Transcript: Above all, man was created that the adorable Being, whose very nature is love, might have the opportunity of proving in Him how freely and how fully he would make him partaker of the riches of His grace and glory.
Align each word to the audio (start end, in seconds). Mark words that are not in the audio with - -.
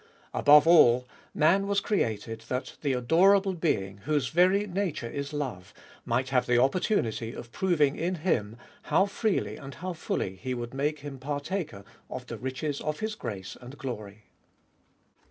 Above 0.33 0.65
all, 0.65 1.07
man 1.31 1.67
was 1.67 1.79
created 1.79 2.41
that 2.49 2.75
the 2.81 2.91
adorable 2.93 3.53
Being, 3.53 3.97
whose 3.97 4.29
very 4.29 4.65
nature 4.65 5.07
is 5.07 5.31
love, 5.31 5.75
might 6.05 6.29
have 6.29 6.47
the 6.47 6.57
opportunity 6.57 7.33
of 7.33 7.51
proving 7.51 7.95
in 7.95 8.15
Him 8.15 8.57
how 8.85 9.05
freely 9.05 9.57
and 9.57 9.75
how 9.75 9.93
fully 9.93 10.37
he 10.37 10.55
would 10.55 10.73
make 10.73 11.01
him 11.01 11.19
partaker 11.19 11.83
of 12.09 12.25
the 12.25 12.39
riches 12.39 12.81
of 12.81 12.99
His 12.99 13.13
grace 13.13 13.55
and 13.61 13.77
glory. 13.77 14.23